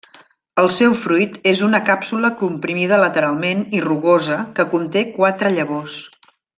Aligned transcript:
El 0.61 0.69
seu 0.75 0.95
fruit 1.01 1.35
és 1.51 1.61
una 1.67 1.81
càpsula 1.91 2.33
comprimida 2.41 3.01
lateralment 3.03 3.63
i 3.81 3.85
rugosa 3.89 4.41
que 4.57 4.69
conté 4.75 5.09
quatre 5.23 5.57
llavors. 5.61 6.05